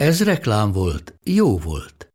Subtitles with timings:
[0.00, 2.12] Ez reklám volt, jó volt.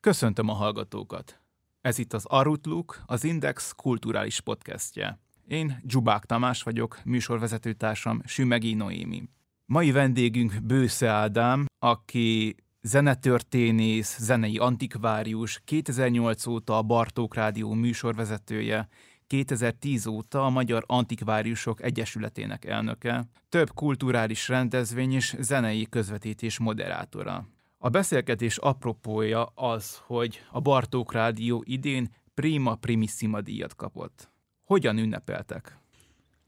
[0.00, 1.40] Köszöntöm a hallgatókat!
[1.80, 5.18] Ez itt az Arutluk, az Index kulturális podcastje.
[5.46, 9.28] Én Dzsubák Tamás vagyok, műsorvezetőtársam Sümegi Noémi.
[9.70, 18.88] Mai vendégünk Bősze Ádám, aki zenetörténész, zenei antikvárius, 2008 óta a Bartók Rádió műsorvezetője,
[19.26, 27.48] 2010 óta a Magyar Antikváriusok Egyesületének elnöke, több kulturális rendezvény és zenei közvetítés moderátora.
[27.78, 34.30] A beszélgetés apropója az, hogy a Bartók Rádió idén Prima Primissima díjat kapott.
[34.64, 35.78] Hogyan ünnepeltek?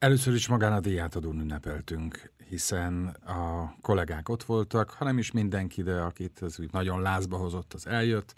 [0.01, 6.01] Először is magán a díjátadón ünnepeltünk, hiszen a kollégák ott voltak, hanem is mindenki, de
[6.01, 8.35] akit ez úgy nagyon lázba hozott, az eljött.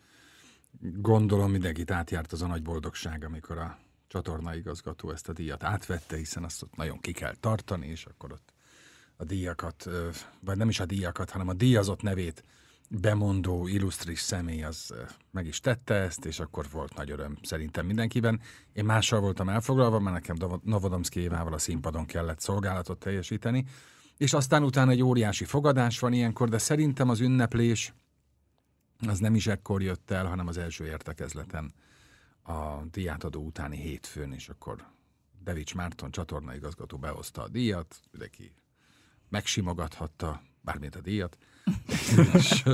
[0.81, 6.17] Gondolom mindenkit átjárt az a nagy boldogság, amikor a csatorna igazgató ezt a díjat átvette,
[6.17, 8.53] hiszen azt ott nagyon ki kell tartani, és akkor ott
[9.17, 9.89] a díjakat,
[10.41, 12.45] vagy nem is a díjakat, hanem a díjazott nevét
[13.01, 14.95] bemondó, illusztris személy az
[15.31, 18.41] meg is tette ezt, és akkor volt nagy öröm szerintem mindenkiben.
[18.73, 23.65] Én mással voltam elfoglalva, mert nekem Novodomszki Évával a színpadon kellett szolgálatot teljesíteni,
[24.17, 27.95] és aztán utána egy óriási fogadás van ilyenkor, de szerintem az ünneplés
[29.09, 31.75] az nem is ekkor jött el, hanem az első értekezleten
[32.43, 34.87] a díjátadó utáni hétfőn, és akkor
[35.45, 38.53] Devics Márton csatornaigazgató behozta a díjat, mindenki
[39.29, 41.37] megsimogathatta bármit a díjat,
[42.35, 42.65] és,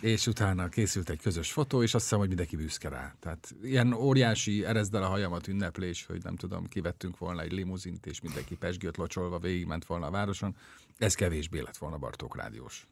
[0.00, 3.14] és utána készült egy közös fotó, és azt hiszem, hogy mindenki büszke rá.
[3.20, 8.20] Tehát ilyen óriási erezdel a hajamat ünneplés, hogy nem tudom, kivettünk volna egy limuzint, és
[8.20, 10.56] mindenki pesgőt locsolva végigment volna a városon.
[10.98, 12.86] Ez kevésbé lett volna Bartók rádiós.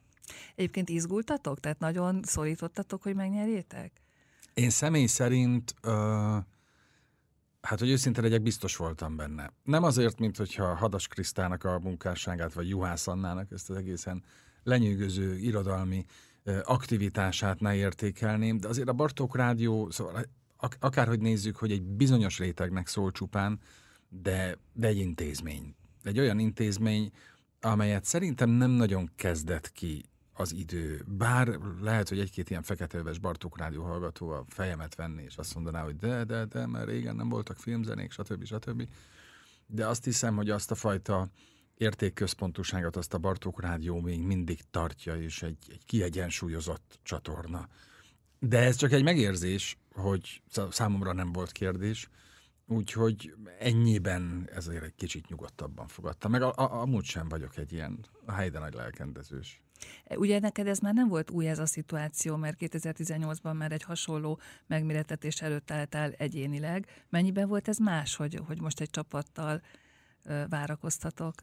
[0.55, 1.59] Egyébként izgultatok?
[1.59, 3.91] Tehát nagyon szorítottatok, hogy megnyerjétek?
[4.53, 6.37] Én személy szerint uh,
[7.65, 9.51] Hát, hogy őszinte legyek, biztos voltam benne.
[9.63, 14.23] Nem azért, mint hogyha Hadas Krisztának a munkásságát, vagy Juhász Annának ezt az egészen
[14.65, 16.05] lenyűgöző irodalmi
[16.63, 20.25] aktivitását ne értékelném, de azért a Bartók Rádió, szóval
[20.57, 23.59] ak- akárhogy nézzük, hogy egy bizonyos rétegnek szól csupán,
[24.09, 25.75] de, de egy intézmény.
[26.03, 27.11] Egy olyan intézmény,
[27.61, 31.03] amelyet szerintem nem nagyon kezdett ki az idő.
[31.07, 35.83] Bár lehet, hogy egy-két ilyen feketeöves Bartók rádió hallgató a fejemet venni, és azt mondaná,
[35.83, 38.45] hogy de, de, de, mert régen nem voltak filmzenék, stb.
[38.45, 38.87] stb.
[39.67, 41.29] De azt hiszem, hogy azt a fajta
[41.77, 47.67] értékközpontúságot azt a Bartók Rádió még mindig tartja, és egy, egy kiegyensúlyozott csatorna.
[48.39, 52.09] De ez csak egy megérzés, hogy számomra nem volt kérdés,
[52.67, 56.31] úgyhogy ennyiben ezért egy kicsit nyugodtabban fogadtam.
[56.31, 59.61] Meg a, a, amúgy sem vagyok egy ilyen helyden nagy lelkendezős.
[60.15, 64.39] Ugye neked ez már nem volt új ez a szituáció, mert 2018-ban már egy hasonló
[64.67, 67.05] megméretetés előtt álltál egyénileg.
[67.09, 69.61] Mennyiben volt ez más, hogy, hogy most egy csapattal
[70.49, 71.33] várakoztatok?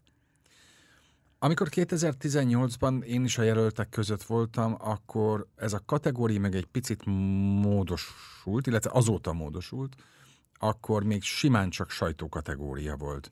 [1.45, 7.05] Amikor 2018-ban én is a jelöltek között voltam, akkor ez a kategória meg egy picit
[7.05, 9.95] módosult, illetve azóta módosult,
[10.53, 13.31] akkor még simán csak sajtókategória volt.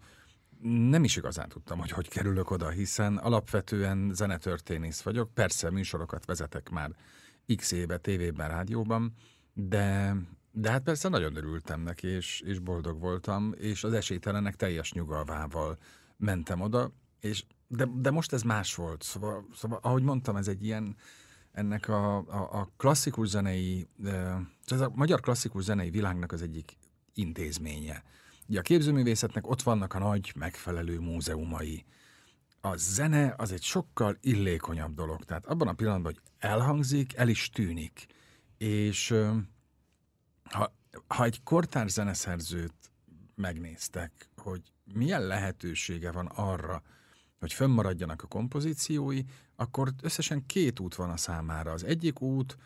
[0.62, 6.70] Nem is igazán tudtam, hogy hogy kerülök oda, hiszen alapvetően zenetörténész vagyok, persze műsorokat vezetek
[6.70, 6.90] már
[7.56, 9.14] x éve tévében, rádióban,
[9.52, 10.16] de,
[10.52, 15.78] de hát persze nagyon örültem neki, és, és boldog voltam, és az esélytelenek teljes nyugalvával
[16.16, 19.02] mentem oda, és de, de most ez más volt.
[19.02, 20.96] Szóval, szóval, ahogy mondtam, ez egy ilyen,
[21.52, 23.88] ennek a, a, a klasszikus zenei,
[24.66, 26.76] ez a magyar klasszikus zenei világnak az egyik
[27.14, 28.02] intézménye.
[28.48, 31.84] Ugye a képzőművészetnek ott vannak a nagy megfelelő múzeumai.
[32.60, 35.24] A zene az egy sokkal illékonyabb dolog.
[35.24, 38.06] Tehát abban a pillanatban, hogy elhangzik, el is tűnik.
[38.58, 39.14] És
[40.44, 40.72] ha,
[41.06, 42.92] ha egy kortár zeneszerzőt
[43.34, 44.62] megnéztek, hogy
[44.94, 46.82] milyen lehetősége van arra,
[47.40, 49.22] hogy fönnmaradjanak a kompozíciói,
[49.56, 51.72] akkor összesen két út van a számára.
[51.72, 52.56] Az egyik út,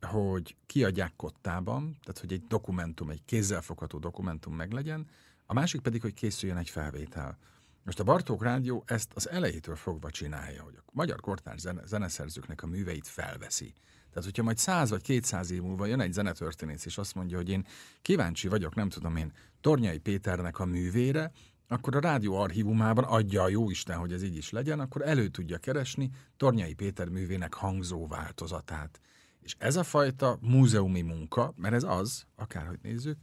[0.00, 5.06] hogy kiadják kottában, tehát hogy egy dokumentum, egy kézzelfogható dokumentum meglegyen,
[5.46, 7.38] a másik pedig, hogy készüljön egy felvétel.
[7.84, 12.62] Most a Bartók Rádió ezt az elejétől fogva csinálja, hogy a magyar kortárs zene, zeneszerzőknek
[12.62, 13.72] a műveit felveszi.
[14.08, 17.48] Tehát, hogyha majd száz vagy kétszáz év múlva jön egy zenetörténész, és azt mondja, hogy
[17.48, 17.66] én
[18.02, 21.32] kíváncsi vagyok, nem tudom én, Tornyai Péternek a művére,
[21.68, 25.28] akkor a rádió archívumában adja a jó Isten, hogy ez így is legyen, akkor elő
[25.28, 29.00] tudja keresni Tornyai Péter művének hangzó változatát.
[29.40, 33.18] És ez a fajta múzeumi munka, mert ez az, akárhogy nézzük,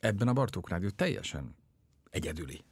[0.00, 1.56] ebben a Bartók Rádió teljesen
[2.10, 2.64] egyedüli.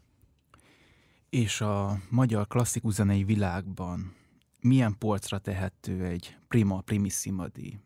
[1.31, 4.15] És a magyar klasszikus zenei világban
[4.61, 7.79] milyen polcra tehető egy prima primissima díj?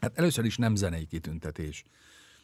[0.00, 1.84] Hát először is nem zenei kitüntetés.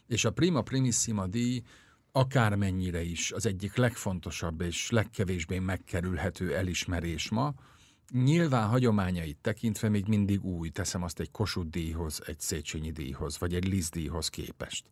[0.07, 1.63] És a prima primissima díj
[2.13, 7.55] akármennyire is az egyik legfontosabb és legkevésbé megkerülhető elismerés ma,
[8.13, 13.55] nyilván hagyományait tekintve még mindig új, teszem azt egy Kossuth díjhoz, egy Széchenyi díjhoz, vagy
[13.55, 14.91] egy Liz díjhoz képest.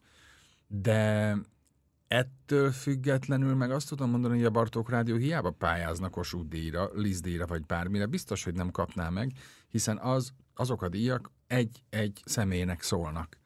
[0.67, 1.37] De
[2.09, 7.21] ettől függetlenül meg azt tudom mondani, hogy a Bartók Rádió hiába pályáznak Kossuth díjra, Liz
[7.21, 9.33] díjra, vagy bármire, biztos, hogy nem kapná meg,
[9.69, 13.39] hiszen az, azok a díjak egy-egy személynek szólnak.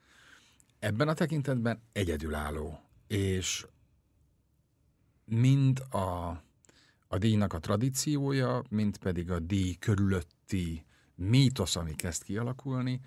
[0.79, 2.79] Ebben a tekintetben egyedülálló
[3.11, 3.65] és
[5.25, 6.29] mind a,
[7.07, 10.85] a díjnak a tradíciója, mind pedig a díj körülötti
[11.15, 13.01] mítosz, ami kezd kialakulni,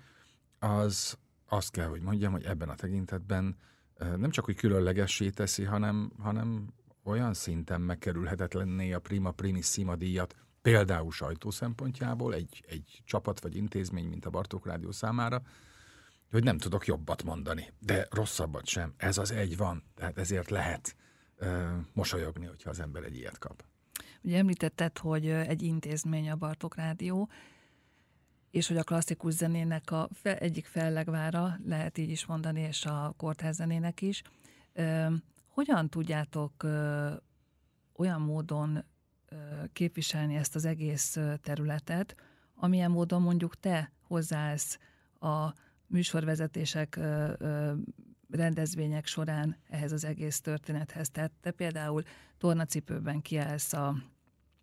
[0.59, 1.17] az
[1.47, 3.57] azt kell, hogy mondjam, hogy ebben a tekintetben
[4.15, 6.73] nem csak, hogy különlegessé teszi, hanem, hanem
[7.03, 14.07] olyan szinten megkerülhetetlenné a prima primissima díjat, például sajtó szempontjából, egy, egy csapat vagy intézmény,
[14.07, 15.41] mint a Bartók Rádió számára,
[16.31, 18.93] hogy nem tudok jobbat mondani, de rosszabbat sem.
[18.97, 20.95] Ez az egy van, tehát ezért lehet
[21.35, 23.63] ö, mosolyogni, hogyha az ember egy ilyet kap.
[24.21, 27.29] Ugye említetted, hogy egy intézmény a Bartók Rádió,
[28.51, 33.13] és hogy a klasszikus zenének a fe, egyik fellegvára, lehet így is mondani, és a
[33.17, 34.21] kortárs zenének is.
[34.73, 35.13] Ö,
[35.47, 37.11] hogyan tudjátok ö,
[37.95, 38.85] olyan módon
[39.29, 39.35] ö,
[39.73, 42.15] képviselni ezt az egész területet,
[42.55, 44.79] amilyen módon mondjuk te hozzáállsz
[45.19, 45.53] a
[45.87, 46.99] műsorvezetések,
[48.29, 51.09] rendezvények során ehhez az egész történethez.
[51.09, 52.03] Tehát te például
[52.37, 53.95] tornacipőben kiállsz a,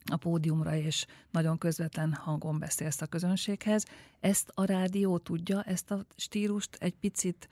[0.05, 3.85] a pódiumra, és nagyon közvetlen hangon beszélsz a közönséghez.
[4.21, 7.49] Ezt a rádió tudja, ezt a stílust egy picit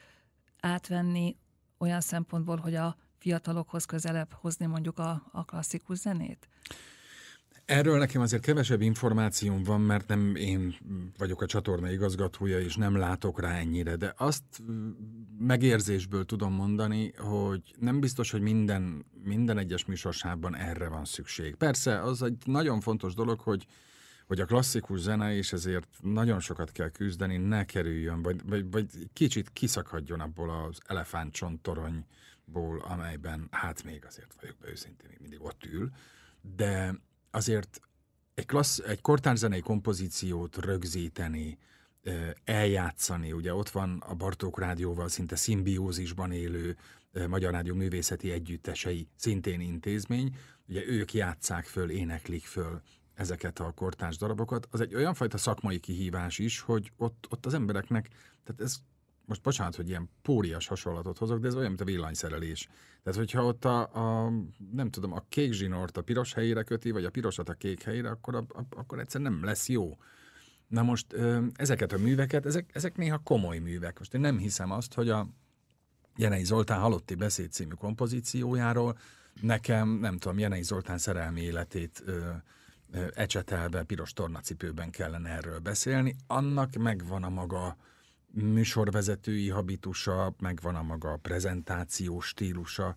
[0.61, 1.37] átvenni
[1.79, 6.49] olyan szempontból, hogy a fiatalokhoz közelebb hozni mondjuk a, a klasszikus zenét?
[7.71, 10.77] Erről nekem azért kevesebb információm van, mert nem én
[11.19, 14.43] vagyok a csatorna igazgatója, és nem látok rá ennyire, de azt
[15.39, 21.55] megérzésből tudom mondani, hogy nem biztos, hogy minden, minden egyes műsorsában erre van szükség.
[21.55, 23.67] Persze, az egy nagyon fontos dolog, hogy
[24.27, 28.87] hogy a klasszikus zene, és ezért nagyon sokat kell küzdeni, ne kerüljön, vagy, vagy, vagy
[29.13, 35.65] kicsit kiszakadjon abból az elefántcsontoronyból, amelyben hát még azért vagyok be őszintén, még mindig ott
[35.65, 35.91] ül,
[36.57, 36.95] de
[37.31, 37.81] azért
[38.35, 41.59] egy, klassz, egy kortárzenei kompozíciót rögzíteni,
[42.45, 46.77] eljátszani, ugye ott van a Bartók Rádióval szinte szimbiózisban élő
[47.29, 50.37] Magyar Rádió művészeti együttesei, szintén intézmény,
[50.69, 52.83] ugye ők játszák föl, éneklik föl
[53.15, 57.55] ezeket a kortárs darabokat, az egy olyan fajta szakmai kihívás is, hogy ott, ott az
[57.55, 58.09] embereknek,
[58.45, 58.77] tehát ez
[59.31, 62.69] most bocsánat, hogy ilyen pórias hasonlatot hozok, de ez olyan, mint a villanyszerelés.
[63.03, 64.33] Tehát, hogyha ott a, a
[64.73, 68.11] nem tudom, a kék zsinort a piros helyére köti, vagy a pirosat a kék helyére,
[68.11, 69.99] akkor, a, a, akkor egyszer nem lesz jó.
[70.69, 71.07] Na most
[71.55, 73.99] ezeket a műveket, ezek, ezek néha komoly művek.
[73.99, 75.29] Most én nem hiszem azt, hogy a
[76.17, 78.99] Jenei Zoltán Halotti beszéd című kompozíciójáról
[79.41, 82.31] nekem, nem tudom, Jenei Zoltán szerelmi életét ö,
[82.93, 86.17] ö, ecsetelve, piros tornacipőben kellene erről beszélni.
[86.27, 87.77] Annak megvan a maga
[88.33, 92.97] műsorvezetői habitusa, megvan a maga prezentációs stílusa,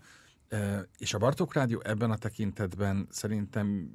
[0.98, 3.92] és a Bartók Rádió ebben a tekintetben szerintem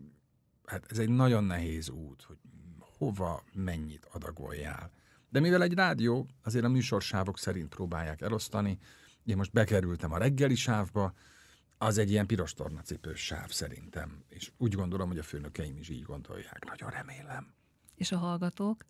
[0.64, 2.36] hát ez egy nagyon nehéz út, hogy
[2.78, 4.90] hova mennyit adagoljál.
[5.28, 8.78] De mivel egy rádió, azért a műsorsávok szerint próbálják elosztani,
[9.24, 11.14] én most bekerültem a reggeli sávba,
[11.78, 16.02] az egy ilyen piros tornacipős sáv szerintem, és úgy gondolom, hogy a főnökeim is így
[16.02, 17.54] gondolják, nagyon remélem.
[17.94, 18.84] És a hallgatók?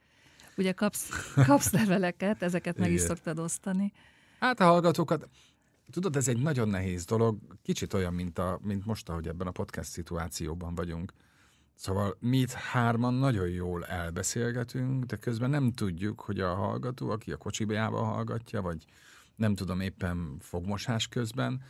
[0.59, 3.93] Ugye kapsz, kapsz leveleket, ezeket meg is szoktad osztani.
[4.41, 5.29] Hát a hallgatókat,
[5.91, 9.51] tudod, ez egy nagyon nehéz dolog, kicsit olyan, mint, a, mint most, ahogy ebben a
[9.51, 11.13] podcast szituációban vagyunk.
[11.75, 17.33] Szóval mi itt hárman nagyon jól elbeszélgetünk, de közben nem tudjuk, hogy a hallgató, aki
[17.33, 18.85] a kocsijába hallgatja, vagy
[19.37, 21.63] nem tudom, éppen fogmosás közben,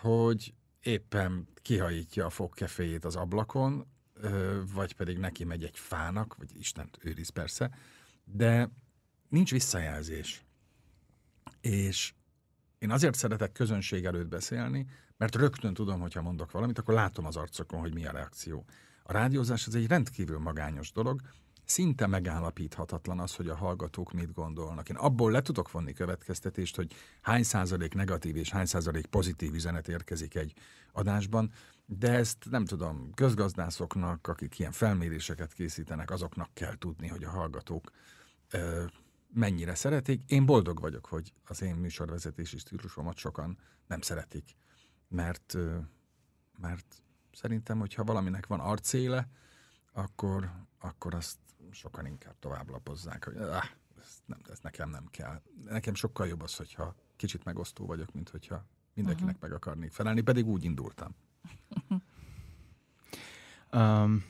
[0.00, 3.86] hogy éppen kihajítja a fogkeféjét az ablakon,
[4.74, 7.70] vagy pedig neki megy egy fának, vagy Isten őriz persze,
[8.32, 8.70] de
[9.28, 10.44] nincs visszajelzés.
[11.60, 12.14] És
[12.78, 17.36] én azért szeretek közönség előtt beszélni, mert rögtön tudom, hogyha mondok valamit, akkor látom az
[17.36, 18.64] arcokon, hogy mi a reakció.
[19.02, 21.20] A rádiózás az egy rendkívül magányos dolog,
[21.64, 24.88] szinte megállapíthatatlan az, hogy a hallgatók mit gondolnak.
[24.88, 29.88] Én abból le tudok vonni következtetést, hogy hány százalék negatív és hány százalék pozitív üzenet
[29.88, 30.52] érkezik egy
[30.92, 31.52] adásban,
[31.86, 37.90] de ezt nem tudom, közgazdászoknak, akik ilyen felméréseket készítenek, azoknak kell tudni, hogy a hallgatók
[38.50, 38.84] ö,
[39.32, 40.22] mennyire szeretik.
[40.30, 44.56] Én boldog vagyok, hogy az én műsorvezetési stílusomat sokan nem szeretik,
[45.08, 45.78] mert, ö,
[46.58, 49.28] mert szerintem, hogyha valaminek van arcéle,
[49.92, 51.38] akkor, akkor azt
[51.70, 53.64] sokan inkább tovább lapozzák, hogy ah,
[54.00, 55.42] ez, nem, ez nekem nem kell.
[55.64, 59.50] Nekem sokkal jobb az, hogyha kicsit megosztó vagyok, mint hogyha mindenkinek uh-huh.
[59.50, 61.14] meg akarnék felelni, pedig úgy indultam.
[63.72, 64.24] um,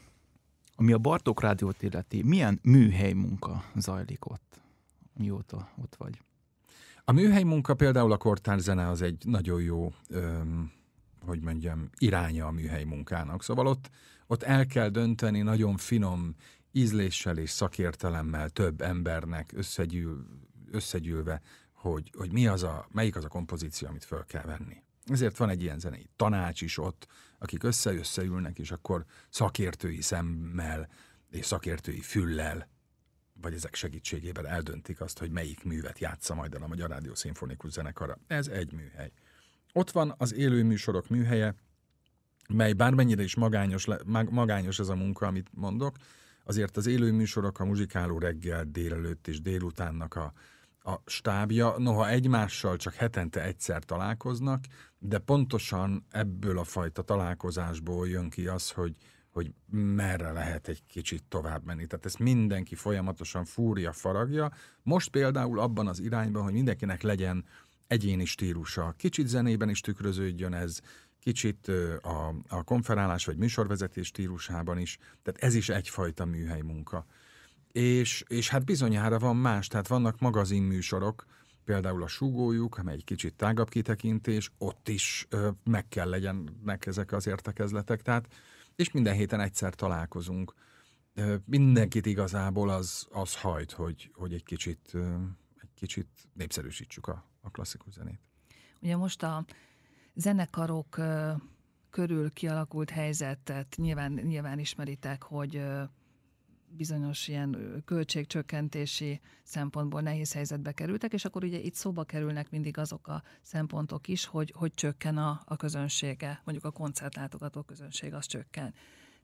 [0.77, 4.61] ami a Bartók Rádiót illeti, milyen műhely munka zajlik ott,
[5.15, 6.21] mióta ott vagy?
[7.05, 10.73] A műhely munka például a kortár zene az egy nagyon jó, öm,
[11.21, 13.43] hogy mondjam, iránya a műhely munkának.
[13.43, 13.91] Szóval ott,
[14.27, 16.35] ott el kell dönteni nagyon finom
[16.73, 20.27] ízléssel és szakértelemmel több embernek összegyűl,
[20.71, 21.41] összegyűlve,
[21.73, 24.85] hogy, hogy mi az a, melyik az a kompozíció, amit föl kell venni.
[25.07, 27.07] Ezért van egy ilyen zenei tanács is ott,
[27.39, 30.89] akik össze-összeülnek, és akkor szakértői szemmel
[31.31, 32.69] és szakértői füllel,
[33.41, 37.71] vagy ezek segítségével eldöntik azt, hogy melyik művet játsza majd el a Magyar Rádió Szimfonikus
[37.71, 38.19] Zenekara.
[38.27, 39.13] Ez egy műhely.
[39.73, 41.55] Ott van az élő műsorok műhelye,
[42.49, 43.87] mely bármennyire is magányos,
[44.31, 45.97] magányos ez a munka, amit mondok,
[46.45, 50.33] azért az élő műsorok, a muzsikáló reggel, délelőtt és délutánnak a,
[50.87, 54.65] a stábja, noha egymással csak hetente egyszer találkoznak,
[54.99, 58.97] de pontosan ebből a fajta találkozásból jön ki az, hogy,
[59.31, 61.87] hogy merre lehet egy kicsit tovább menni.
[61.87, 64.53] Tehát ezt mindenki folyamatosan fúrja, faragja.
[64.83, 67.45] Most például abban az irányban, hogy mindenkinek legyen
[67.87, 68.95] egyéni stílusa.
[68.97, 70.81] Kicsit zenében is tükröződjön ez,
[71.21, 71.69] kicsit
[72.03, 77.07] a, a konferálás vagy műsorvezetés stílusában is, tehát ez is egyfajta műhely munka.
[77.77, 81.27] És, és hát bizonyára van más, tehát vannak magazinműsorok,
[81.65, 87.13] például a Sugójuk, amely egy kicsit tágabb kitekintés, ott is ö, meg kell legyenek ezek
[87.13, 88.29] az értekezletek, tehát,
[88.77, 90.55] és minden héten egyszer találkozunk.
[91.15, 95.15] Ö, mindenkit igazából az, az hajt, hogy, hogy egy kicsit, ö,
[95.63, 98.21] egy kicsit népszerűsítsük a, a klasszikus zenét.
[98.81, 99.45] Ugye most a
[100.15, 101.01] zenekarok
[101.91, 105.63] körül kialakult helyzetet nyilván, nyilván ismeritek, hogy
[106.77, 113.09] bizonyos ilyen költségcsökkentési szempontból nehéz helyzetbe kerültek, és akkor ugye itt szóba kerülnek mindig azok
[113.09, 118.75] a szempontok is, hogy, hogy csökken a, a közönsége, mondjuk a koncertlátogató közönség az csökken.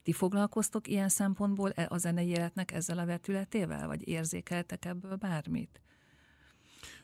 [0.02, 5.80] Ti foglalkoztok ilyen szempontból e, a zenei életnek ezzel a vetületével, vagy érzékeltek ebből bármit?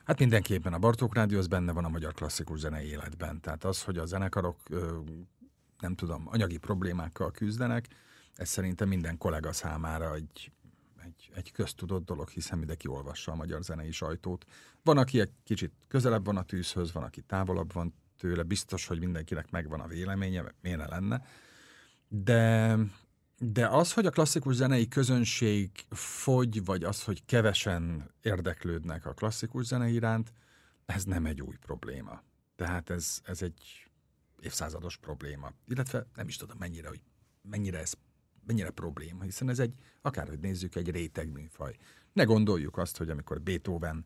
[0.05, 3.41] Hát mindenképpen a Bartók Rádió az benne van a magyar klasszikus zenei életben.
[3.41, 4.57] Tehát az, hogy a zenekarok
[5.81, 7.89] nem tudom, anyagi problémákkal küzdenek,
[8.39, 10.53] ez szerintem minden kollega számára egy,
[11.05, 14.45] egy, egy köztudott dolog, hiszen mindenki olvassa a magyar zenei sajtót.
[14.83, 18.99] Van, aki egy kicsit közelebb van a tűzhöz, van, aki távolabb van tőle, biztos, hogy
[18.99, 21.25] mindenkinek megvan a véleménye, miért ne lenne.
[22.09, 22.77] De
[23.41, 29.65] de az, hogy a klasszikus zenei közönség fogy, vagy az, hogy kevesen érdeklődnek a klasszikus
[29.65, 30.33] zene iránt,
[30.87, 32.23] ez nem egy új probléma.
[32.57, 33.87] Tehát ez, ez egy
[34.41, 35.53] évszázados probléma.
[35.67, 37.01] Illetve nem is tudom mennyire, hogy
[37.43, 37.93] mennyire ez
[38.49, 41.77] mennyire probléma, hiszen ez egy, akárhogy nézzük, egy réteg műfaj.
[42.13, 44.05] Ne gondoljuk azt, hogy amikor Beethoven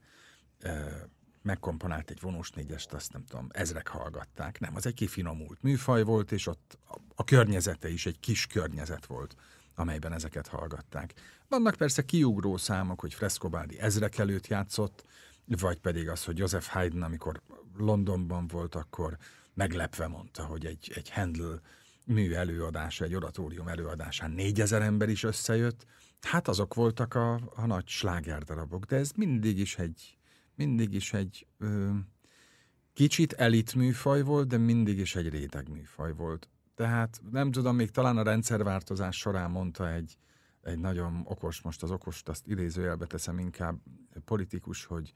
[1.42, 4.61] megkomponált egy vonós négyest, azt nem tudom, ezrek hallgatták.
[4.61, 9.06] Nem, az egy kifinomult műfaj volt, és ott a, a környezete is egy kis környezet
[9.06, 9.37] volt,
[9.75, 11.14] amelyben ezeket hallgatták.
[11.49, 15.04] Vannak persze kiugró számok, hogy Frescobaldi ezrek előtt játszott,
[15.46, 17.40] vagy pedig az, hogy Joseph Haydn, amikor
[17.76, 19.18] Londonban volt, akkor
[19.54, 21.61] meglepve mondta, hogy egy, egy Handel
[22.06, 25.87] mű előadása, egy oratórium előadásán négyezer ember is összejött.
[26.21, 30.18] Hát azok voltak a, a nagy slágerdarabok, de ez mindig is egy,
[30.54, 31.90] mindig is egy ö,
[32.92, 36.49] kicsit elit műfaj volt, de mindig is egy réteg műfaj volt.
[36.75, 40.16] Tehát nem tudom, még talán a rendszerváltozás során mondta egy,
[40.62, 43.76] egy nagyon okos, most az okost azt idézőjelbe teszem inkább
[44.25, 45.14] politikus, hogy,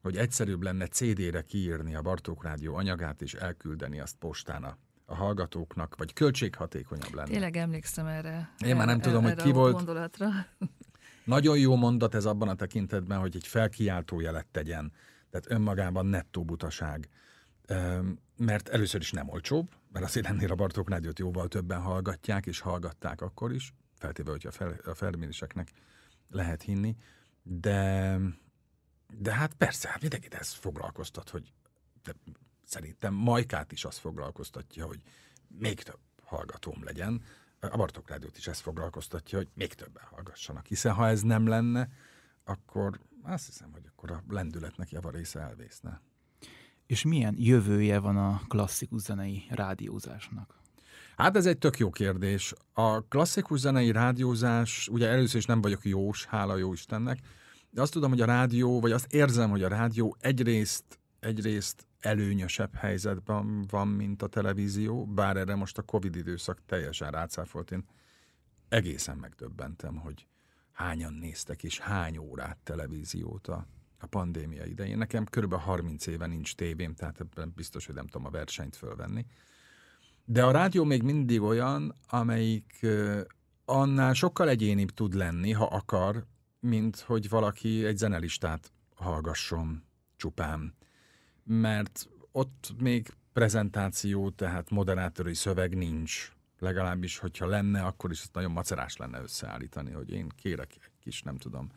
[0.00, 5.14] hogy egyszerűbb lenne CD-re kiírni a Bartók Rádió anyagát és elküldeni azt postán a, a
[5.14, 7.28] hallgatóknak, vagy költséghatékonyabb lenne.
[7.28, 8.54] Tényleg emlékszem erre.
[8.64, 9.74] Én már nem tudom, hogy ki volt.
[9.74, 10.28] Gondolatra.
[11.24, 14.92] Nagyon jó mondat ez abban a tekintetben, hogy egy felkiáltó jelet tegyen,
[15.30, 17.08] tehát önmagában nettó butaság.
[18.36, 22.60] Mert először is nem olcsóbb, mert azért ennél a Bartók Rádiót jóval többen hallgatják, és
[22.60, 25.72] hallgatták akkor is, feltéve, hogy a, fel, a felméréseknek
[26.30, 26.96] lehet hinni,
[27.42, 28.18] de,
[29.18, 31.52] de hát persze, hát mindenkit ez foglalkoztat, hogy
[32.02, 32.12] de
[32.66, 35.00] szerintem Majkát is azt foglalkoztatja, hogy
[35.48, 37.22] még több hallgatóm legyen.
[37.60, 40.66] A Bartok Rádiót is ezt foglalkoztatja, hogy még többen hallgassanak.
[40.66, 41.88] Hiszen ha ez nem lenne,
[42.44, 46.00] akkor azt hiszem, hogy akkor a lendületnek javarésze elvészne.
[46.86, 50.60] És milyen jövője van a klasszikus zenei rádiózásnak?
[51.16, 52.54] Hát ez egy tök jó kérdés.
[52.72, 57.18] A klasszikus zenei rádiózás, ugye először is nem vagyok jós, hála jó Istennek,
[57.70, 60.84] de azt tudom, hogy a rádió, vagy azt érzem, hogy a rádió egyrészt,
[61.20, 67.70] egyrészt előnyösebb helyzetben van, mint a televízió, bár erre most a Covid időszak teljesen rácáfolt.
[67.70, 67.84] Én
[68.68, 70.26] egészen megdöbbentem, hogy
[70.72, 73.66] hányan néztek és hány órát televíziót a,
[73.98, 74.98] a pandémia idején.
[74.98, 79.26] Nekem körülbelül 30 éve nincs tévém, tehát ebben biztos, hogy nem tudom a versenyt fölvenni.
[80.24, 82.86] De a rádió még mindig olyan, amelyik
[83.64, 86.26] annál sokkal egyénibb tud lenni, ha akar,
[86.60, 89.84] mint hogy valaki egy zenelistát hallgasson
[90.16, 90.74] csupán.
[91.46, 96.32] Mert ott még prezentáció, tehát moderátori szöveg nincs.
[96.58, 101.36] Legalábbis, hogyha lenne, akkor is nagyon macerás lenne összeállítani, hogy én kérek egy kis, nem
[101.36, 101.68] tudom,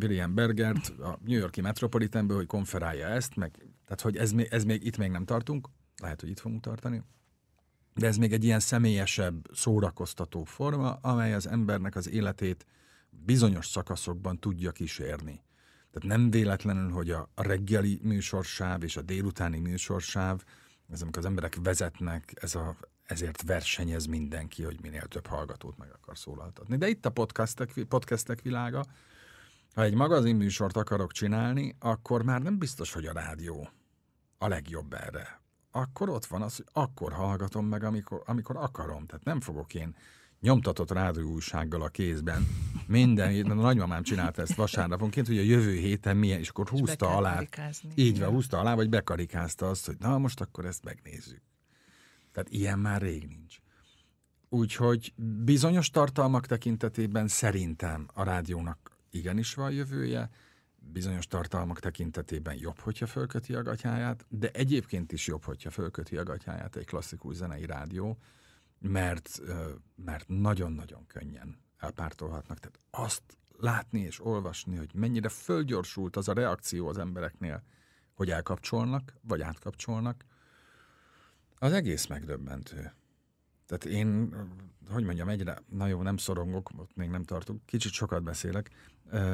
[0.00, 4.84] William Bergert a New Yorki Metropolitanből, hogy konferálja ezt, meg, tehát hogy ez ez még
[4.84, 5.68] itt még nem tartunk,
[6.02, 7.02] lehet, hogy itt fogunk tartani,
[7.94, 12.66] de ez még egy ilyen személyesebb, szórakoztató forma, amely az embernek az életét
[13.10, 15.42] bizonyos szakaszokban tudja kísérni.
[15.98, 20.44] Tehát nem véletlenül, hogy a, reggeli műsorsáv és a délutáni műsorsáv,
[20.92, 25.88] ez amikor az emberek vezetnek, ez a, ezért versenyez mindenki, hogy minél több hallgatót meg
[25.92, 26.76] akar szólaltatni.
[26.76, 28.84] De itt a podcastek, podcastek világa,
[29.74, 33.68] ha egy magazinműsort akarok csinálni, akkor már nem biztos, hogy a rádió
[34.38, 35.40] a legjobb erre
[35.70, 39.06] akkor ott van az, hogy akkor hallgatom meg, amikor, amikor akarom.
[39.06, 39.96] Tehát nem fogok én
[40.40, 42.46] nyomtatott rádióújsággal a kézben.
[42.86, 47.16] Minden, a nagymamám csinálta ezt vasárnaponként, hogy a jövő héten milyen, és akkor húzta és
[47.16, 47.42] alá.
[47.94, 51.42] Így van, húzta alá, vagy bekarikázta azt, hogy na most akkor ezt megnézzük.
[52.32, 53.56] Tehát ilyen már rég nincs.
[54.48, 55.12] Úgyhogy
[55.44, 60.30] bizonyos tartalmak tekintetében szerintem a rádiónak igenis van jövője,
[60.92, 66.22] bizonyos tartalmak tekintetében jobb, hogyha fölköti a gatyáját, de egyébként is jobb, hogyha fölköti a
[66.22, 68.18] gatyáját egy klasszikus zenei rádió,
[68.78, 69.40] mert,
[69.94, 72.58] mert nagyon-nagyon könnyen elpártolhatnak.
[72.58, 73.22] Tehát azt
[73.58, 77.62] látni és olvasni, hogy mennyire fölgyorsult az a reakció az embereknél,
[78.14, 80.24] hogy elkapcsolnak, vagy átkapcsolnak,
[81.58, 82.92] az egész megdöbbentő.
[83.66, 84.34] Tehát én,
[84.90, 88.70] hogy mondjam, egyre, na jó, nem szorongok, ott még nem tartunk, kicsit sokat beszélek,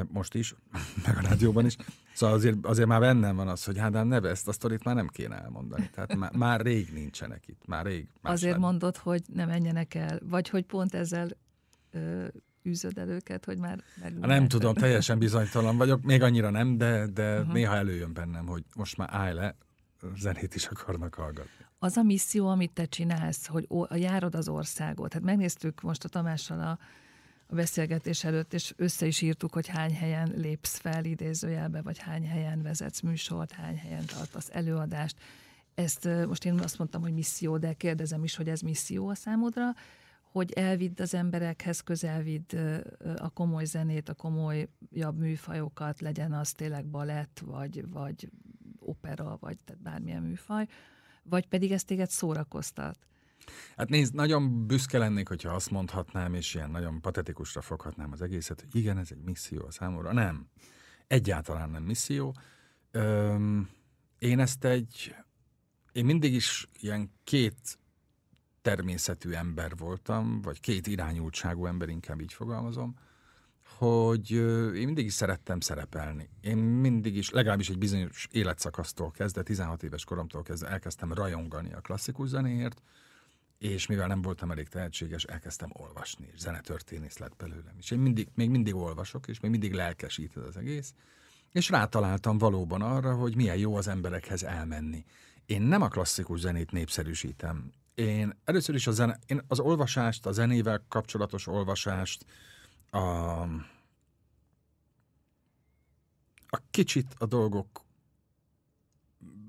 [0.07, 0.55] most is,
[1.05, 1.75] meg a rádióban is.
[2.13, 5.07] Szóval azért, azért már bennem van az, hogy hát neve ezt a sztorit már nem
[5.07, 5.89] kéne elmondani.
[5.93, 8.07] Tehát már, már rég nincsenek itt, már rég.
[8.21, 8.65] Azért lenne.
[8.65, 11.29] mondod, hogy ne menjenek el, vagy hogy pont ezzel
[11.91, 12.27] ö,
[12.67, 14.17] űzöd el őket, hogy már meg.
[14.19, 17.53] Nem tudom, teljesen bizonytalan vagyok, még annyira nem, de, de uh-huh.
[17.53, 19.55] néha előjön bennem, hogy most már állj le,
[20.17, 21.65] zenét is akarnak hallgatni.
[21.79, 25.13] Az a misszió, amit te csinálsz, hogy a járod az országot.
[25.13, 26.77] Hát megnéztük most a Tamással a,
[27.47, 32.27] a beszélgetés előtt, és össze is írtuk, hogy hány helyen lépsz fel idézőjelbe, vagy hány
[32.27, 35.17] helyen vezetsz műsort, hány helyen tartasz előadást.
[35.75, 39.73] Ezt most én azt mondtam, hogy misszió, de kérdezem is, hogy ez misszió a számodra,
[40.31, 42.55] hogy elvidd az emberekhez, közelvidd
[43.17, 48.29] a komoly zenét, a komolyabb műfajokat, legyen az tényleg balett, vagy, vagy
[48.79, 50.67] opera, vagy tehát bármilyen műfaj,
[51.23, 52.97] vagy pedig ez téged szórakoztat?
[53.77, 58.61] Hát nézd, nagyon büszke lennék, hogyha azt mondhatnám, és ilyen nagyon patetikusra foghatnám az egészet,
[58.61, 60.13] hogy igen, ez egy misszió a számomra.
[60.13, 60.47] Nem.
[61.07, 62.35] Egyáltalán nem misszió.
[62.91, 63.69] Öm,
[64.19, 65.15] én ezt egy,
[65.91, 67.79] én mindig is ilyen két
[68.61, 72.95] természetű ember voltam, vagy két irányultságú ember, inkább így fogalmazom
[73.77, 74.31] hogy
[74.75, 76.29] én mindig is szerettem szerepelni.
[76.41, 81.79] Én mindig is, legalábbis egy bizonyos életszakasztól kezdve, 16 éves koromtól kezdve elkezdtem rajongani a
[81.79, 82.81] klasszikus zenéért,
[83.57, 87.75] és mivel nem voltam elég tehetséges, elkezdtem olvasni, és zenetörténész lett belőlem.
[87.77, 90.93] És én mindig, még mindig olvasok, és még mindig lelkesít ez az egész,
[91.51, 95.05] és rátaláltam valóban arra, hogy milyen jó az emberekhez elmenni.
[95.45, 97.71] Én nem a klasszikus zenét népszerűsítem.
[97.93, 102.25] Én először is a zene, én az olvasást, a zenével kapcsolatos olvasást,
[102.89, 102.97] a,
[106.47, 107.83] a kicsit a dolgok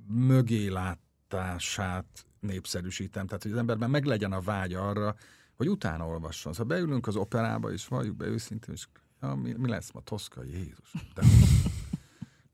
[0.07, 3.27] mögé látását népszerűsítem.
[3.27, 5.15] Tehát, hogy az emberben meg legyen a vágy arra,
[5.57, 6.53] hogy utána olvasson.
[6.53, 8.87] Szóval beülünk az operába, és valljuk be őszintén, és
[9.23, 10.93] ja, mi, mi lesz ma Toszka, Jézus.
[11.15, 11.23] De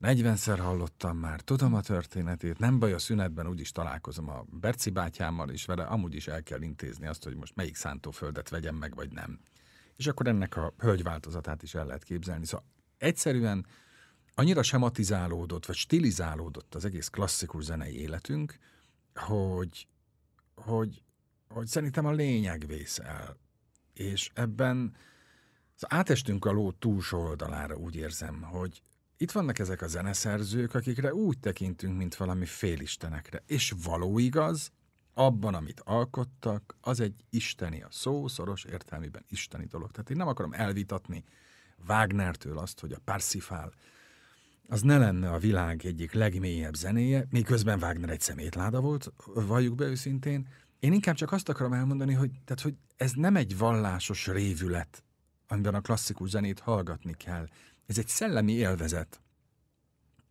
[0.13, 5.49] 40-szer hallottam már, tudom a történetét, nem baj, a szünetben úgyis találkozom a Berci bátyámmal,
[5.49, 9.11] és vele amúgy is el kell intézni azt, hogy most melyik szántóföldet vegyem meg, vagy
[9.11, 9.39] nem
[9.95, 12.45] és akkor ennek a hölgyváltozatát is el lehet képzelni.
[12.45, 12.65] Szóval
[12.97, 13.65] egyszerűen
[14.35, 18.57] annyira sematizálódott, vagy stilizálódott az egész klasszikus zenei életünk,
[19.15, 19.87] hogy,
[20.55, 21.03] hogy,
[21.47, 23.37] hogy szerintem a lényeg vész el.
[23.93, 24.95] És ebben
[25.79, 28.81] átestünk a ló túlsó oldalára, úgy érzem, hogy
[29.17, 33.43] itt vannak ezek a zeneszerzők, akikre úgy tekintünk, mint valami félistenekre.
[33.45, 34.71] És való igaz,
[35.13, 39.91] abban, amit alkottak, az egy isteni, a szó szoros értelmében isteni dolog.
[39.91, 41.23] Tehát én nem akarom elvitatni
[41.87, 43.73] Wagnertől azt, hogy a Parsifal
[44.67, 49.85] az ne lenne a világ egyik legmélyebb zenéje, miközben Wagner egy szemétláda volt, valljuk be
[49.85, 50.47] őszintén.
[50.79, 55.03] Én inkább csak azt akarom elmondani, hogy, tehát, hogy ez nem egy vallásos révület,
[55.47, 57.47] amiben a klasszikus zenét hallgatni kell.
[57.85, 59.21] Ez egy szellemi élvezet.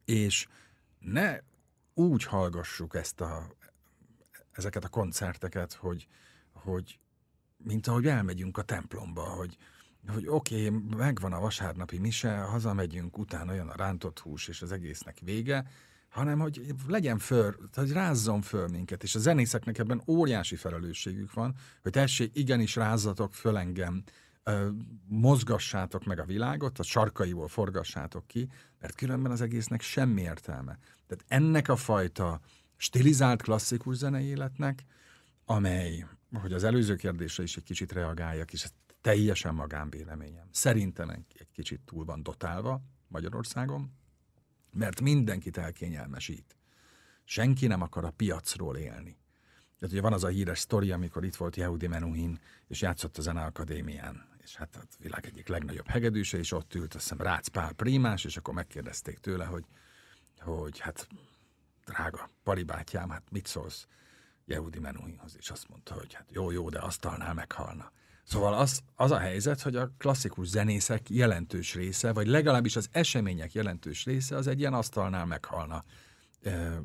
[0.05, 0.47] És
[0.99, 1.38] ne
[1.95, 3.57] úgy hallgassuk ezt a,
[4.53, 6.07] ezeket a koncerteket, hogy,
[6.53, 6.99] hogy
[7.57, 9.57] mint ahogy elmegyünk a templomba, hogy,
[10.06, 14.72] hogy oké, okay, megvan a vasárnapi mise, hazamegyünk, utána olyan a rántott hús, és az
[14.72, 15.66] egésznek vége,
[16.08, 21.54] hanem hogy legyen föl, hogy rázzon föl minket, és a zenészeknek ebben óriási felelősségük van,
[21.82, 24.02] hogy tessék, igenis rázzatok föl engem,
[25.08, 28.48] mozgassátok meg a világot, a sarkaiból forgassátok ki,
[28.80, 30.78] mert különben az egésznek semmi értelme.
[31.06, 32.40] Tehát ennek a fajta
[32.76, 34.84] stilizált klasszikus zenei életnek,
[35.44, 36.06] amely,
[36.40, 40.48] hogy az előző kérdésre is egy kicsit reagáljak, és ez teljesen magánvéleményem.
[40.50, 43.92] Szerintem egy kicsit túl van dotálva Magyarországon,
[44.72, 46.56] mert mindenkit elkényelmesít.
[47.24, 49.16] Senki nem akar a piacról élni.
[49.78, 53.22] Tehát ugye van az a híres sztori, amikor itt volt Yehudi Menuhin, és játszott a
[53.22, 57.72] Zeneakadémián és hát a világ egyik legnagyobb hegedűse, és ott ült, azt hiszem, Rácz Pál
[57.72, 59.64] Prímás, és akkor megkérdezték tőle, hogy,
[60.38, 61.08] hogy hát
[61.84, 63.86] drága paribátyám, hát mit szólsz
[64.44, 67.92] Jehudi Menuhinhoz, és azt mondta, hogy hát jó, jó, de asztalnál meghalna.
[68.24, 73.52] Szóval az, az a helyzet, hogy a klasszikus zenészek jelentős része, vagy legalábbis az események
[73.52, 75.82] jelentős része az egy ilyen asztalnál meghalna
[76.42, 76.82] e,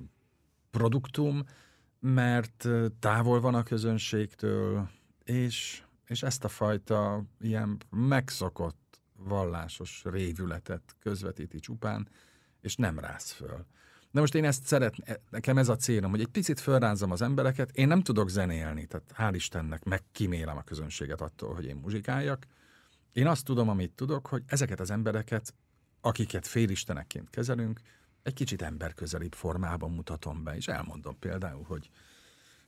[0.71, 1.43] produktum,
[1.99, 2.67] mert
[2.99, 4.89] távol van a közönségtől,
[5.23, 12.09] és és ezt a fajta ilyen megszokott vallásos révületet közvetíti csupán,
[12.61, 13.65] és nem rász föl.
[14.11, 17.71] Na most én ezt szeretném, nekem ez a célom, hogy egy picit fölrázom az embereket,
[17.71, 22.45] én nem tudok zenélni, tehát hál' Istennek megkímélem a közönséget attól, hogy én muzsikáljak.
[23.11, 25.53] Én azt tudom, amit tudok, hogy ezeket az embereket,
[26.01, 27.79] akiket félistenekként kezelünk,
[28.23, 31.89] egy kicsit emberközelibb formában mutatom be, és elmondom például, hogy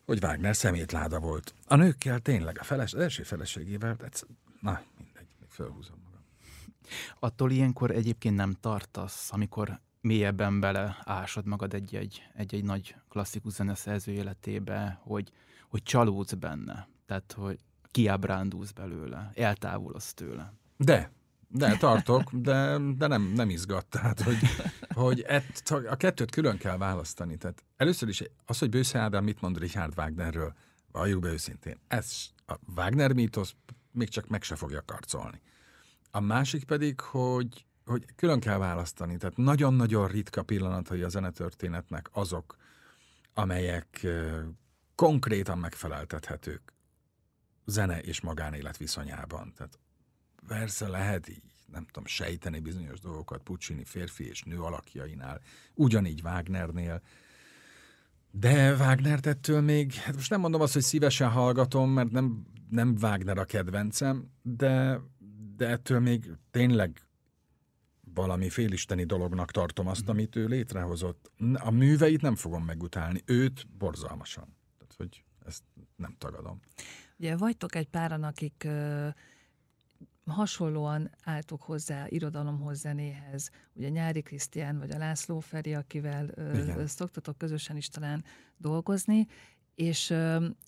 [0.10, 1.54] hogy Wagner szemétláda volt.
[1.66, 4.22] A nőkkel tényleg, a feles, az első feleségével, ez,
[4.62, 6.22] na mindegy, még fölhúzom magam.
[7.20, 14.12] Attól ilyenkor egyébként nem tartasz, amikor mélyebben bele ásod magad egy-egy, egy-egy nagy klasszikus zeneszerző
[14.12, 15.32] életébe, hogy,
[15.70, 17.60] hogy csalódsz benne, tehát hogy
[17.92, 20.54] kiábrándulsz belőle, eltávolodsz tőle.
[20.78, 21.12] De,
[21.48, 23.86] de tartok, de, de nem, nem izgat.
[23.86, 24.38] Tehát, hogy,
[24.94, 27.38] hogy ett, a kettőt külön kell választani.
[27.38, 30.54] Tehát először is az, hogy Bősze Ádám mit mond Richard Wagnerről,
[30.92, 32.14] valljuk be őszintén, ez
[32.48, 33.56] a Wagner mítosz
[33.92, 35.42] még csak meg se fogja karcolni.
[36.12, 39.18] A másik pedig, hogy, hogy külön kell választani.
[39.18, 42.56] Tehát nagyon-nagyon ritka pillanatai a zenetörténetnek azok,
[43.34, 44.08] amelyek
[44.96, 46.74] konkrétan megfeleltethetők
[47.66, 49.54] zene és magánélet viszonyában.
[49.56, 49.80] Tehát
[50.48, 55.42] persze lehet így, nem tudom, sejteni bizonyos dolgokat Puccini férfi és nő alakjainál,
[55.74, 57.02] ugyanígy Wagnernél,
[58.32, 62.96] de Wagner ettől még, hát most nem mondom azt, hogy szívesen hallgatom, mert nem, nem
[63.02, 65.00] Wagner a kedvencem, de,
[65.56, 67.09] de ettől még tényleg
[68.20, 70.10] valami félisteni dolognak tartom azt, mhm.
[70.10, 71.32] amit ő létrehozott.
[71.54, 74.56] A műveit nem fogom megutálni, őt borzalmasan.
[74.78, 75.64] Tehát, hogy ezt
[75.96, 76.60] nem tagadom.
[77.18, 78.68] Ugye vagytok egy páran, akik
[80.26, 83.50] hasonlóan álltok hozzá irodalomhoz, zenéhez.
[83.74, 88.24] Ugye Nyári Krisztián vagy a László Feri, akivel ö, szoktatok közösen is talán
[88.58, 89.28] dolgozni,
[89.80, 90.14] és,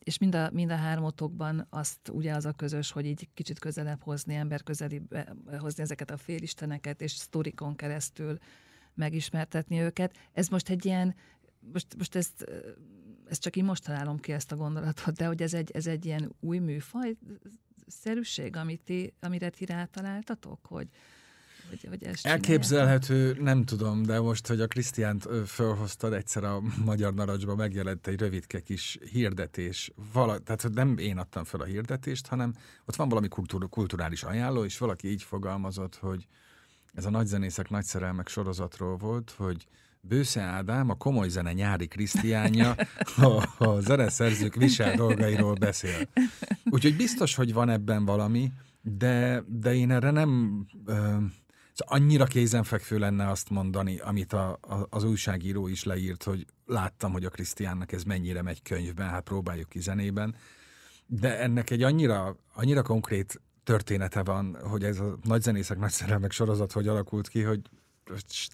[0.03, 4.03] és mind, a, mind a hármatokban azt ugye az a közös, hogy így kicsit közelebb
[4.03, 5.17] hozni, ember közelébb
[5.59, 8.37] hozni ezeket a félisteneket, és sztorikon keresztül
[8.93, 10.17] megismertetni őket.
[10.33, 11.15] Ez most egy ilyen,
[11.59, 12.45] most, most ezt,
[13.27, 16.05] ezt csak így most találom ki ezt a gondolatot, de hogy ez egy, ez egy
[16.05, 17.15] ilyen új műfaj
[17.87, 20.87] szerűség, amit ti, amire ti rátaláltatok, hogy,
[21.71, 27.13] hogy, hogy ezt Elképzelhető, nem tudom, de most, hogy a Krisztiánt felhoztad, egyszer a Magyar
[27.13, 29.91] Naracsban megjelent egy rövidke kis hirdetés.
[30.13, 32.53] Vala, tehát nem én adtam fel a hirdetést, hanem
[32.85, 36.27] ott van valami kultúr, kulturális ajánló, és valaki így fogalmazott, hogy
[36.93, 39.65] ez a nagyzenészek nagy szerelmek sorozatról volt, hogy
[40.01, 42.75] Bősze Ádám, a komoly zene nyári Krisztiánja,
[43.17, 46.07] a, a zeneszerzők visel dolgairól beszél.
[46.65, 50.61] Úgyhogy biztos, hogy van ebben valami, de, de én erre nem,
[51.73, 57.11] Szóval annyira kézenfekvő lenne azt mondani, amit a, a, az újságíró is leírt, hogy láttam,
[57.11, 60.35] hogy a Krisztiánnak ez mennyire megy könyvben, hát próbáljuk ki zenében.
[61.05, 66.71] De ennek egy annyira, annyira konkrét története van, hogy ez a nagyzenészek nagy szerelmek sorozat
[66.71, 67.61] hogy alakult ki, hogy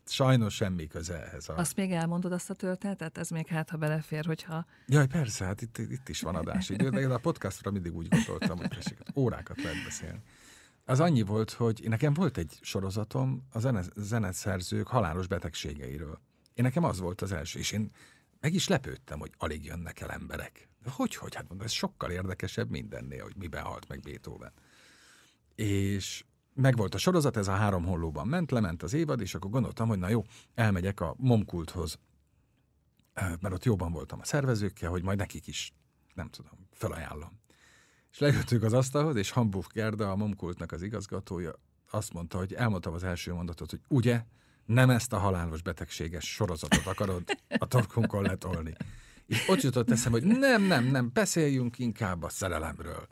[0.05, 1.49] sajnos semmi köze ehhez.
[1.49, 1.57] A...
[1.57, 3.17] Azt még elmondod azt a történetet?
[3.17, 4.65] Ez még hát, ha belefér, hogyha...
[4.87, 8.57] Jaj, persze, hát itt, itt is van adásidő, de én a podcastra mindig úgy gondoltam,
[8.57, 10.21] hogy órákat lehet beszélni.
[10.89, 16.19] Az annyi volt, hogy nekem volt egy sorozatom a zene, zeneszerzők halálos betegségeiről.
[16.53, 17.91] Én nekem az volt az első, és én
[18.39, 20.69] meg is lepődtem, hogy alig jönnek el emberek.
[20.83, 21.35] De hogy, hogy?
[21.35, 24.51] Hát mondom, ez sokkal érdekesebb mindennél, hogy miben halt meg Beethoven.
[25.55, 26.23] És
[26.53, 29.99] megvolt a sorozat, ez a három hollóban ment, lement az évad, és akkor gondoltam, hogy
[29.99, 30.23] na jó,
[30.55, 31.99] elmegyek a momkulthoz,
[33.13, 35.73] mert ott jóban voltam a szervezőkkel, hogy majd nekik is,
[36.13, 37.45] nem tudom, felajánlom.
[38.11, 41.53] És lejöttünk az asztalhoz, és Hamburg Gerda, a momkultnak az igazgatója,
[41.91, 44.23] azt mondta, hogy elmondtam az első mondatot, hogy ugye,
[44.65, 47.23] nem ezt a halálos betegséges sorozatot akarod
[47.57, 48.73] a torkunkon letolni.
[49.25, 53.07] És ott jutott eszem, hogy nem, nem, nem, beszéljünk inkább a szerelemről.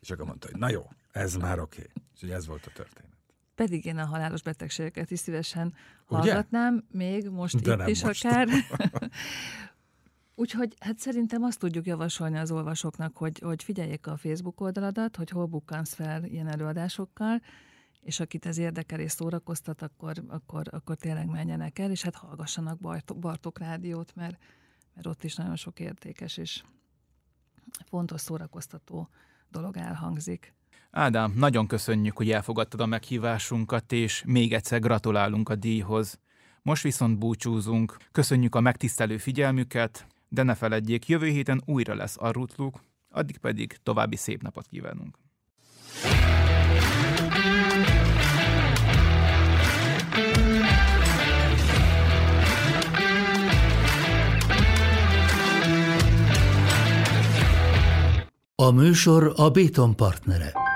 [0.00, 1.80] És akkor mondta, hogy na jó, ez már oké.
[1.80, 1.92] Okay.
[2.14, 3.16] És ugye ez volt a történet.
[3.54, 7.04] Pedig én a halálos betegségeket is szívesen hallgatnám, Ugye?
[7.04, 8.24] még most De itt is most.
[8.24, 8.48] akár.
[10.38, 15.30] Úgyhogy hát szerintem azt tudjuk javasolni az olvasóknak, hogy, hogy figyeljék a Facebook oldaladat, hogy
[15.30, 17.42] hol bukkansz fel ilyen előadásokkal,
[18.00, 22.78] és akit ez érdekel és szórakoztat, akkor, akkor, akkor tényleg menjenek el, és hát hallgassanak
[22.78, 24.42] Bartok, Bartok rádiót, mert,
[24.94, 26.62] mert ott is nagyon sok értékes és
[27.86, 29.08] fontos szórakoztató
[29.50, 30.54] dolog elhangzik.
[30.90, 36.18] Ádám, nagyon köszönjük, hogy elfogadtad a meghívásunkat, és még egyszer gratulálunk a díjhoz.
[36.62, 42.30] Most viszont búcsúzunk, köszönjük a megtisztelő figyelmüket, de ne feledjék, jövő héten újra lesz a
[42.30, 45.18] Rutluk, addig pedig további szép napot kívánunk.
[58.54, 60.67] A műsor a Béton partnere.